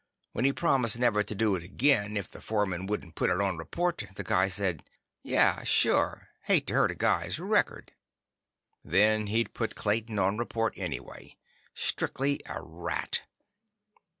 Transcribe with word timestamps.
When 0.31 0.45
he 0.45 0.51
promised 0.51 0.97
never 0.97 1.21
to 1.21 1.35
do 1.35 1.53
it 1.53 1.61
again 1.61 2.17
if 2.17 2.27
the 2.27 2.41
foreman 2.41 2.87
wouldn't 2.87 3.13
put 3.13 3.29
it 3.29 3.39
on 3.39 3.57
report, 3.57 4.03
the 4.15 4.23
guy 4.23 4.47
said, 4.47 4.83
"Yeah. 5.21 5.61
Sure. 5.63 6.29
Hate 6.45 6.65
to 6.65 6.73
hurt 6.73 6.89
a 6.89 6.95
guy's 6.95 7.37
record." 7.37 7.91
Then 8.83 9.27
he'd 9.27 9.53
put 9.53 9.75
Clayton 9.75 10.17
on 10.17 10.39
report 10.39 10.73
anyway. 10.75 11.37
Strictly 11.75 12.39
a 12.47 12.63
rat. 12.63 13.27